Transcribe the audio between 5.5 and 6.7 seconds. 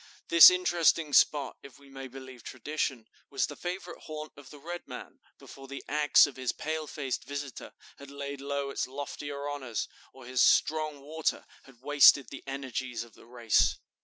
the axe of his